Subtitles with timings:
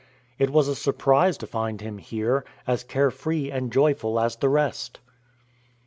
[0.39, 4.49] It was a surprise to find him here, as care free and joyful as the
[4.49, 4.99] rest.